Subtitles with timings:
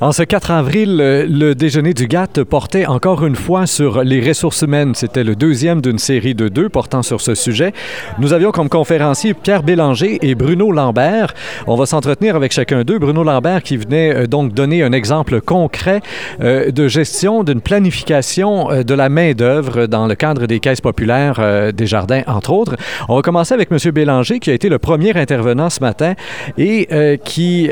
[0.00, 4.62] En ce 4 avril, le déjeuner du GATT portait encore une fois sur les ressources
[4.62, 4.94] humaines.
[4.94, 7.72] C'était le deuxième d'une série de deux portant sur ce sujet.
[8.20, 11.34] Nous avions comme conférenciers Pierre Bélanger et Bruno Lambert.
[11.66, 13.00] On va s'entretenir avec chacun d'eux.
[13.00, 16.00] Bruno Lambert qui venait euh, donc donner un exemple concret
[16.40, 21.72] euh, de gestion, d'une planification euh, de la main-d'œuvre dans le cadre des caisses populaires
[21.72, 22.76] des jardins, entre autres.
[23.08, 23.78] On va commencer avec M.
[23.90, 26.14] Bélanger qui a été le premier intervenant ce matin
[26.56, 27.68] et qui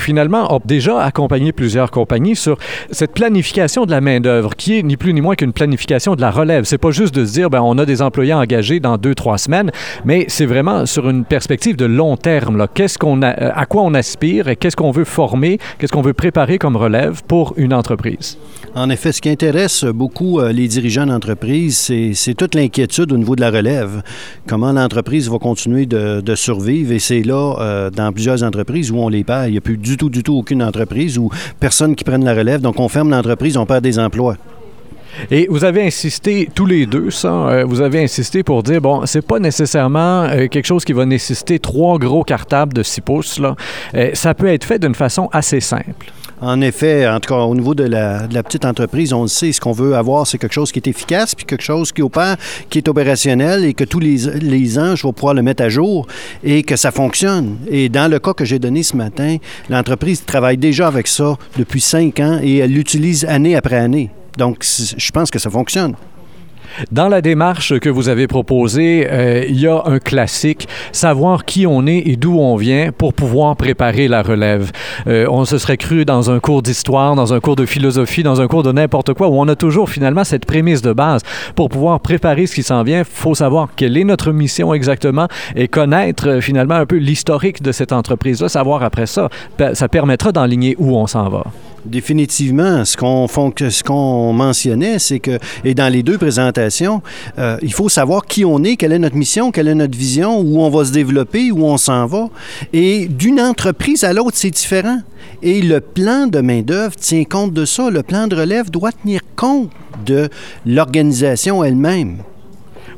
[0.00, 2.56] finalement a déjà accompagné plusieurs compagnies sur
[2.90, 6.30] cette planification de la main-d'œuvre qui est ni plus ni moins qu'une planification de la
[6.30, 6.64] relève.
[6.64, 9.36] C'est pas juste de se dire, ben, on a des employés engagés dans deux, trois
[9.36, 9.70] semaines,
[10.06, 12.66] mais c'est vraiment sur une perspective de long terme.
[12.72, 16.14] Qu'est-ce qu'on a, à quoi on aspire et qu'est-ce qu'on veut former, qu'est-ce qu'on veut
[16.14, 18.38] préparer comme relève pour une entreprise?
[18.74, 21.76] En effet, ce qui intéresse beaucoup euh, les dirigeants d'entreprise,
[22.14, 24.02] c'est toute l'inquiétude au niveau de la relève.
[24.46, 26.92] Comment l'entreprise va continuer de, survivre.
[26.92, 29.48] Et c'est là, euh, dans plusieurs entreprises où on les perd.
[29.48, 32.34] Il n'y a plus du tout, du tout aucune entreprise où personne qui prenne la
[32.34, 32.60] relève.
[32.60, 34.36] Donc, on ferme l'entreprise, on perd des emplois.
[35.30, 39.06] Et vous avez insisté tous les deux, ça, euh, vous avez insisté pour dire, bon,
[39.06, 43.40] c'est pas nécessairement euh, quelque chose qui va nécessiter trois gros cartables de 6 pouces.
[43.94, 46.12] Euh, ça peut être fait d'une façon assez simple.
[46.40, 49.60] En effet, en tout cas, au niveau de la, petite entreprise, on le sait, ce
[49.60, 52.36] qu'on veut avoir, c'est quelque chose qui est efficace, puis quelque chose qui opère,
[52.70, 55.68] qui est opérationnel et que tous les, les ans, je vais pouvoir le mettre à
[55.68, 56.06] jour
[56.42, 57.58] et que ça fonctionne.
[57.68, 59.36] Et dans le cas que j'ai donné ce matin,
[59.68, 64.10] l'entreprise travaille déjà avec ça depuis cinq ans et elle l'utilise année après année.
[64.38, 65.94] Donc, je pense que ça fonctionne.
[66.90, 71.66] Dans la démarche que vous avez proposée, euh, il y a un classique, savoir qui
[71.66, 74.70] on est et d'où on vient pour pouvoir préparer la relève.
[75.06, 78.40] Euh, on se serait cru dans un cours d'histoire, dans un cours de philosophie, dans
[78.40, 81.22] un cours de n'importe quoi, où on a toujours finalement cette prémisse de base.
[81.54, 85.28] Pour pouvoir préparer ce qui s'en vient, il faut savoir quelle est notre mission exactement
[85.56, 89.28] et connaître euh, finalement un peu l'historique de cette entreprise-là, savoir après ça,
[89.74, 91.44] ça permettra d'enligner où on s'en va.
[91.84, 92.96] Définitivement, ce
[93.82, 97.02] qu'on mentionnait, c'est que, et dans les deux présentations,
[97.38, 100.40] euh, il faut savoir qui on est, quelle est notre mission, quelle est notre vision,
[100.40, 102.28] où on va se développer, où on s'en va.
[102.72, 104.98] Et d'une entreprise à l'autre, c'est différent.
[105.42, 107.88] Et le plan de main-d'œuvre tient compte de ça.
[107.88, 109.70] Le plan de relève doit tenir compte
[110.04, 110.28] de
[110.66, 112.18] l'organisation elle-même.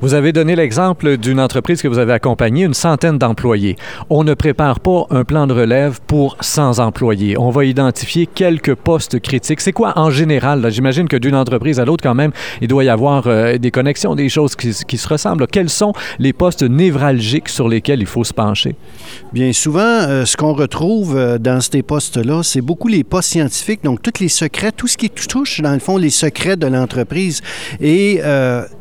[0.02, 3.76] Vous avez donné l'exemple d'une entreprise que vous avez accompagnée, une centaine d'employés.
[4.10, 7.38] On ne prépare pas un plan de relève pour 100 employés.
[7.38, 9.60] On va identifier quelques postes critiques.
[9.60, 10.68] C'est quoi en général?
[10.72, 14.16] J'imagine que d'une entreprise à l'autre, quand même, il doit y avoir euh, des connexions,
[14.16, 15.46] des choses qui, se ressemblent.
[15.46, 18.74] Quels sont les postes névralgiques sur lesquels il faut se pencher?
[19.32, 23.84] Bien souvent, euh, ce qu'on retrouve euh, dans ces postes-là, c'est beaucoup les postes scientifiques,
[23.84, 27.40] donc tous les secrets, tout ce qui touche, dans le fond, les secrets de l'entreprise.
[27.80, 28.20] Et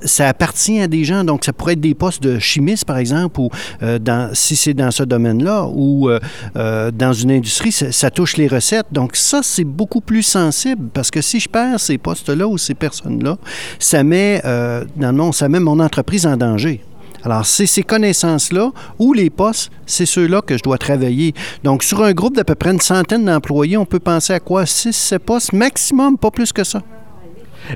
[0.02, 3.40] ça appartient à des gens donc, ça pourrait être des postes de chimiste, par exemple,
[3.40, 3.50] ou
[3.84, 6.20] euh, dans, si c'est dans ce domaine-là, ou euh,
[6.56, 8.88] euh, dans une industrie, ça, touche les recettes.
[8.92, 12.74] Donc, ça, c'est beaucoup plus sensible parce que si je perds ces postes-là ou ces
[12.74, 13.38] personnes-là,
[13.80, 16.82] ça met, ça met mon entreprise en danger.
[17.24, 21.34] Alors, c'est ces connaissances-là ou les postes, c'est ceux-là que je dois travailler.
[21.64, 24.66] Donc, sur un groupe d'à peu près une centaine d'employés, on peut penser à quoi?
[24.66, 26.82] Six, sept postes maximum, pas plus que ça.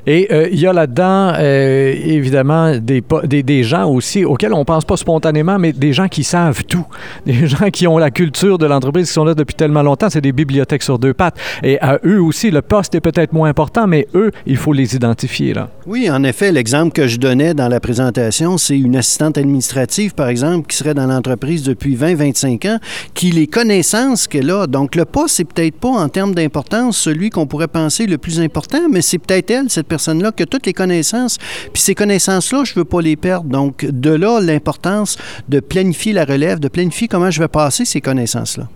[0.06, 4.60] Et euh, il y a là-dedans, euh, évidemment, des, des, des, gens aussi auxquels on
[4.60, 6.86] ne pense pas spontanément, mais des gens qui savent tout.
[7.26, 10.08] Des gens qui ont la culture de l'entreprise, qui sont là depuis tellement longtemps.
[10.10, 11.36] C'est des bibliothèques sur deux pattes.
[11.62, 14.94] Et à eux aussi, le poste est peut-être moins important, mais eux, il faut les
[14.94, 15.54] identifier.
[15.54, 15.70] Là.
[15.86, 20.28] Oui, en effet, l'exemple que je donnais dans la présentation, c'est une assistante administrative, par
[20.28, 22.78] exemple, qui serait dans l'entreprise depuis 20-25 ans,
[23.14, 24.66] qui les connaissances qu'elle a.
[24.66, 28.40] Donc, le poste, c'est peut-être pas en termes d'importance celui qu'on pourrait penser le plus
[28.40, 31.38] important, mais c'est peut-être elle, cette personne-là, que toutes les connaissances.
[31.72, 33.48] Puis ces connaissances-là, je ne veux pas les perdre.
[33.48, 35.16] Donc, de là, l'importance
[35.48, 38.68] de planifier la relève, de planifier comment je vais passer ces connaissances-là.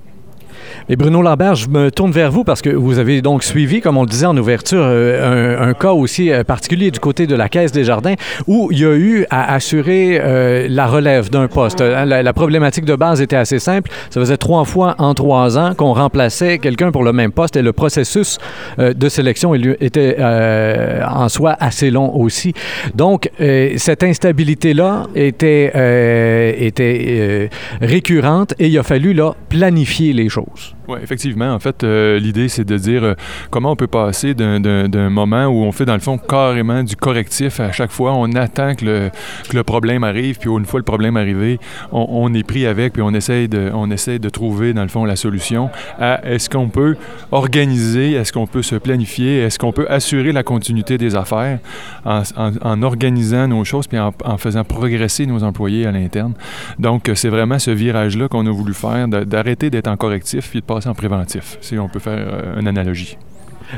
[0.89, 3.97] Et Bruno Lambert, je me tourne vers vous parce que vous avez donc suivi, comme
[3.97, 7.49] on le disait en ouverture, euh, un, cas aussi euh, particulier du côté de la
[7.49, 8.15] Caisse des Jardins
[8.47, 11.81] où il y a eu à assurer euh, la relève d'un poste.
[11.81, 13.91] La, problématique de base était assez simple.
[14.11, 17.63] Ça faisait trois fois en trois ans qu'on remplaçait quelqu'un pour le même poste et
[17.63, 18.39] le processus
[18.79, 22.55] de sélection était en soi assez long aussi.
[22.95, 23.31] Donc,
[23.77, 27.51] cette instabilité-là était, était
[27.81, 30.60] récurrente et il a fallu là, planifier les choses.
[30.61, 30.80] Jones.
[30.91, 31.55] Oui, effectivement.
[31.55, 33.15] En fait, euh, l'idée, c'est de dire euh,
[33.51, 37.61] comment on peut passer d'un moment où on fait, dans le fond, carrément du correctif
[37.61, 38.13] à chaque fois.
[38.13, 39.11] On attend que
[39.53, 41.61] le, problème arrive, puis une fois le problème arrivé,
[41.93, 45.05] on, est pris avec, puis on essaie, de, on essaie de trouver, dans le fond,
[45.05, 45.71] la solution
[46.01, 46.97] à est-ce qu'on peut
[47.31, 51.61] organiser, est-ce qu'on peut se planifier, est-ce qu'on peut assurer la continuité des affaires
[52.05, 56.33] en organisant nos choses, puis en, en, faisant progresser nos employés à l'interne.
[56.81, 60.65] Donc, c'est vraiment ce virage-là qu'on a voulu faire, d'arrêter d'être en correctif puis de
[60.65, 63.17] passer en préventif, si on peut faire euh, une analogie.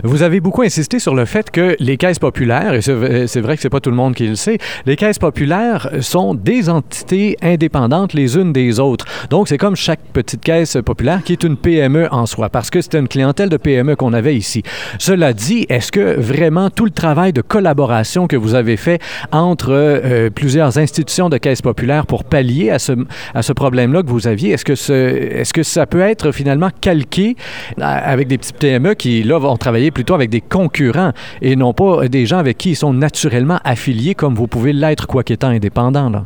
[0.05, 3.63] Vous avez beaucoup insisté sur le fait que les caisses populaires, et c'est vrai que
[3.63, 8.15] c'est pas tout le monde qui le sait, les caisses populaires sont des entités indépendantes
[8.15, 9.07] les unes des autres.
[9.31, 12.81] Donc, c'est comme chaque petite caisse populaire qui est une PME en soi, parce que
[12.81, 14.63] c'était une clientèle de PME qu'on avait ici.
[14.99, 19.01] Cela dit, est-ce que vraiment tout le travail de collaboration que vous avez fait
[19.31, 24.57] entre euh, plusieurs institutions de caisses populaires pour pallier à ce, problème-là que vous aviez,
[24.57, 27.37] que, ce, que ça peut être finalement calqué
[27.79, 32.09] avec des petites PME qui, là, vont travailler plutôt avec des concurrents et non pas
[32.09, 36.11] des gens avec qui ils sont naturellement affiliés comme vous pouvez l'être quoi qu'étant indépendant.
[36.11, 36.25] Là.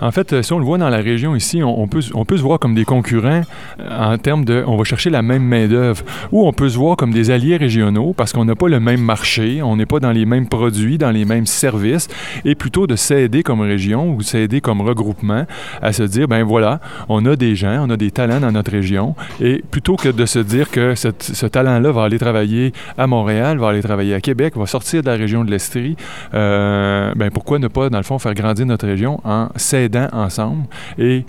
[0.00, 2.36] En fait, euh, si on le voit dans la région ici, on, peut, on peut
[2.36, 3.42] se voir comme des concurrents
[3.80, 6.02] euh, en termes de on va chercher la même main-d'œuvre
[6.32, 9.00] ou on peut se voir comme des alliés régionaux parce qu'on n'a pas le même
[9.00, 12.08] marché, on n'est pas dans les mêmes produits, dans les mêmes services
[12.44, 15.46] et plutôt de s'aider comme région ou s'aider comme regroupement
[15.82, 18.70] à se dire ben voilà, on a des gens, on a des talents dans notre
[18.70, 23.58] région et plutôt que de se dire que ce talent-là va aller travailler à Montréal,
[23.58, 25.96] va aller travailler à Québec, va sortir de la région de l'Estrie,
[26.34, 30.66] euh, ben pourquoi ne pas, dans le fond, faire grandir notre région en s'aidant ensemble
[30.98, 31.24] et,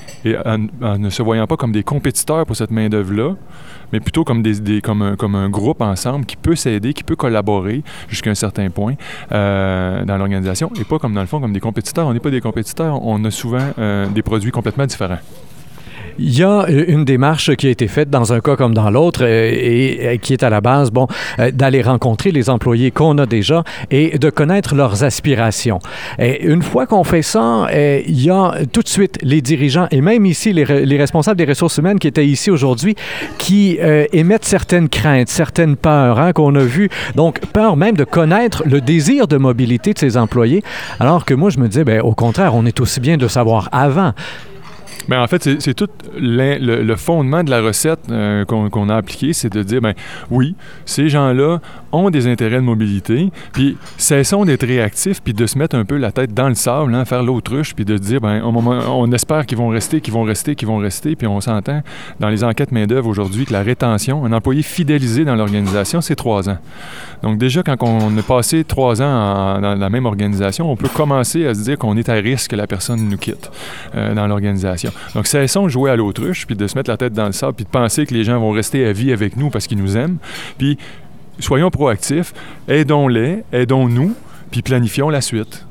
[0.45, 3.35] en, ne se voyant pas comme des compétiteurs pour cette main-d'œuvre-là,
[3.91, 7.15] mais plutôt comme, des, comme, un, comme un groupe ensemble qui peut s'aider, qui peut
[7.15, 8.95] collaborer jusqu'à un certain point
[9.31, 12.07] euh, dans l'organisation et pas comme, dans le fond, comme des compétiteurs.
[12.07, 15.19] On n'est pas des compétiteurs, on a souvent euh, des produits complètement différents.
[16.21, 18.89] Il y a euh, une démarche qui a été faite dans un cas comme dans
[18.89, 21.07] l'autre euh, et, qui est à la base, bon,
[21.39, 25.80] euh, d'aller rencontrer les employés qu'on a déjà et de connaître leurs aspirations.
[26.18, 30.01] Et une fois qu'on fait ça, il y a tout de suite les dirigeants et
[30.01, 30.63] même ici les,
[30.98, 32.95] responsables des ressources humaines qui étaient ici aujourd'hui
[33.38, 33.77] qui
[34.12, 36.89] émettent certaines craintes, certaines peurs hein, qu'on a vues.
[37.16, 40.63] Donc, peur même de connaître le désir de mobilité de ces employés,
[41.00, 43.69] alors que moi, je me disais, ben, au contraire, on est aussi bien de savoir
[43.71, 44.13] avant.
[45.09, 49.51] Mais en fait, c'est tout le, fondement de la recette euh, qu'on a appliqué, c'est
[49.51, 49.95] de dire, ben
[50.29, 51.61] oui, ces gens-là
[51.91, 55.97] ont des intérêts de mobilité, puis cessons d'être réactifs, puis de se mettre un peu
[55.97, 59.57] la tête dans le sable, hein, faire l'autruche, puis de dire, ben on espère qu'ils
[59.57, 61.81] vont rester, qu'ils vont rester, qu'ils vont rester, puis on s'entend
[62.19, 66.50] dans les enquêtes main-d'œuvre aujourd'hui que la rétention, un employé fidélisé dans l'organisation, c'est trois
[66.50, 66.57] ans.
[67.24, 71.45] Donc déjà, quand on est passé trois ans dans la même organisation, on peut commencer
[71.45, 73.51] à se dire qu'on est à risque que la personne nous quitte
[73.95, 74.92] euh, dans l'organisation.
[75.15, 77.53] Donc, cessons de jouer à l'autruche, puis de se mettre la tête dans le sable,
[77.53, 79.97] puis de penser que les gens vont rester à vie avec nous parce qu'ils nous
[79.97, 80.18] aiment.
[80.57, 80.77] Puis,
[81.39, 82.33] soyons proactifs,
[82.68, 84.13] aidons-les, aidons-nous,
[84.51, 85.65] puis planifions la suite.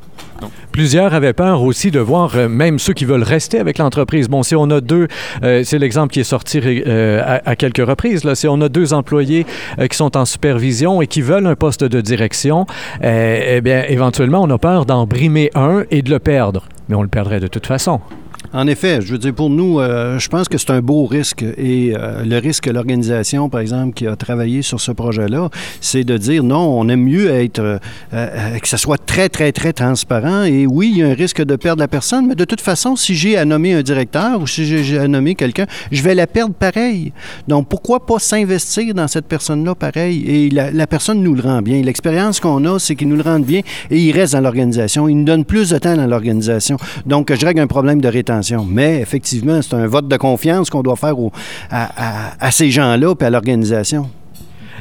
[0.73, 4.29] Plusieurs avaient peur aussi de voir euh, même ceux qui veulent rester avec l'entreprise.
[4.29, 5.09] Bon, si on a deux,
[5.43, 8.93] euh, c'est l'exemple qui est sorti euh, à, quelques reprises, là, si on a deux
[8.93, 9.47] employés
[9.91, 12.67] qui sont en supervision et qui veulent un poste de direction,
[13.03, 16.65] eh bien, éventuellement, on a peur d'en brimer un et de le perdre.
[16.89, 18.01] Mais on le perdrait de toute façon.
[18.55, 21.43] En effet, je veux dire, pour nous, euh, je pense que c'est un beau risque.
[21.43, 25.51] Et euh, le risque que l'organisation, par exemple, qui a travaillé sur ce projet-là,
[25.83, 27.79] c'est de dire non, on aime mieux être,
[28.15, 30.45] euh, que ça soit très, très, très transparent.
[30.45, 32.97] Et oui, il y a un risque de perdre la personne, mais de toute façon,
[32.97, 36.27] si j'ai à nommer un directeur ou si j'ai à nommer quelqu'un, je vais la
[36.27, 37.13] perdre pareil.
[37.49, 40.25] Donc, pourquoi pas s'investir dans cette personne-là pareil?
[40.27, 41.83] Et la, personne nous le rend bien.
[41.83, 43.61] L'expérience qu'on a, c'est qu'il nous le rend bien
[43.91, 45.07] et il reste dans l'organisation.
[45.07, 46.79] Il nous donne plus de temps dans l'organisation.
[47.05, 48.38] Donc, je règle un problème de rétention
[48.69, 51.15] mais effectivement, c'est un vote de confiance qu'on doit faire
[51.71, 54.09] à, ces gens-là et à l'organisation.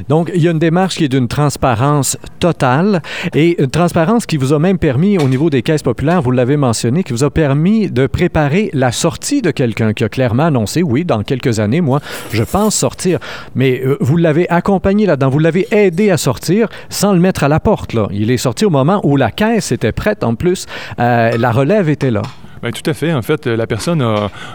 [0.08, 3.02] Donc, il y a une démarche qui est d'une transparence totale
[3.34, 6.56] et une transparence qui vous a même permis, au niveau des caisses populaires, vous l'avez
[6.56, 10.82] mentionné, qui vous a permis de préparer la sortie de quelqu'un qui a clairement annoncé,
[10.82, 12.00] oui, dans quelques années, moi,
[12.30, 13.18] je pense sortir.
[13.54, 17.48] Mais euh, vous l'avez accompagné là-dedans, vous l'avez aidé à sortir sans le mettre à
[17.48, 17.96] la porte.
[18.12, 20.22] Il est sorti au moment où la caisse était prête.
[20.22, 20.66] En plus,
[20.98, 22.22] euh, la relève était là.
[22.62, 23.12] Bien, tout à fait.
[23.12, 24.02] En fait, la personne,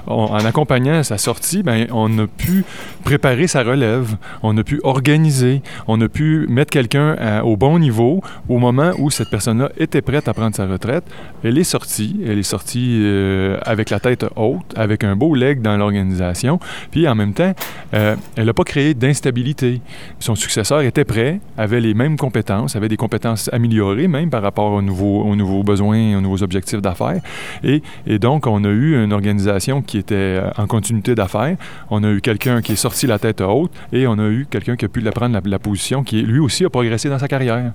[0.08, 2.66] en accompagnant sa sortie, bien, on a pu
[3.04, 7.80] préparer sa relève, on a pu organiser, on a pu mettre quelqu'un euh, au bon
[7.80, 11.04] niveau au moment où cette personne-là était prête à prendre sa retraite.
[11.44, 15.62] Elle est sortie, elle est sortie euh, avec la tête haute, avec un beau leg
[15.62, 16.60] dans l'organisation,
[16.92, 17.54] puis en même temps,
[17.94, 19.82] euh, elle n'a pas créé d'instabilité.
[20.20, 24.72] Son successeur était prêt, avait les mêmes compétences, avait des compétences améliorées même par rapport
[24.72, 27.22] aux nouveaux, aux nouveaux besoins, aux nouveaux objectifs d'affaires,
[27.64, 31.56] et et donc, on a eu une organisation qui était euh, en continuité d'affaires.
[31.90, 34.76] On a eu quelqu'un qui est sorti la tête haute et on a eu quelqu'un
[34.76, 37.74] qui a pu prendre la, position qui, lui aussi, a progressé dans sa carrière.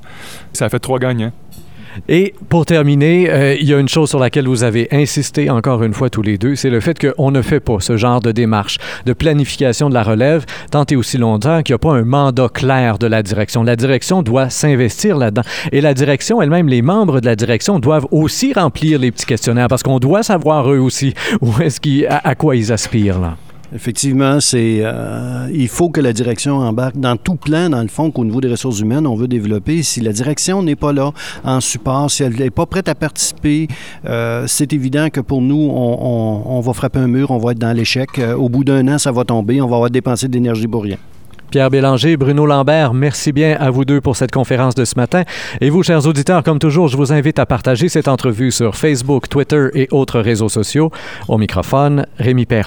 [0.52, 1.32] Ça a fait trois gagnants.
[2.09, 5.83] Et pour terminer, euh, il y a une chose sur laquelle vous avez insisté encore
[5.83, 8.33] une fois tous les deux, c'est le fait qu'on ne fait pas ce genre de
[8.33, 12.05] démarche de planification de la relève tant et aussi longtemps qu'il n'y a pas un
[12.05, 13.62] mandat clair de la direction.
[13.62, 15.43] La direction doit s'investir là-dedans.
[15.73, 19.69] Et la direction elle-même, les membres de la direction doivent aussi remplir les petits questionnaires
[19.69, 23.37] parce qu'on doit savoir eux aussi où est-ce qu'ils, à, quoi ils aspirent là.
[23.75, 28.10] Effectivement, c'est euh, il faut que la direction embarque dans tout plan, dans le fond,
[28.10, 29.82] qu'au niveau des ressources humaines, on veut développer.
[29.82, 31.12] Si la direction n'est pas là
[31.44, 33.68] en support, si elle n'est pas prête à participer,
[34.06, 37.76] euh, c'est évident que pour nous, on, va frapper un mur, on va être dans
[37.76, 38.18] l'échec.
[38.18, 40.84] Euh, au bout d'un an, ça va tomber, on va avoir dépensé de l'énergie pour
[40.84, 40.96] rien.
[41.50, 45.25] Pierre Bélanger, Bruno Lambert, merci bien à vous deux pour cette conférence de ce matin.
[45.62, 49.30] Et vous, chers auditeurs, comme toujours, je vous invite à partager cette entrevue sur Facebook,
[49.30, 50.90] Twitter et autres réseaux sociaux.
[51.26, 52.66] Au microphone, Rémi Perra.